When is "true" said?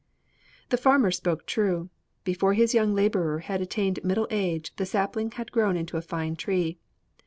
1.45-1.91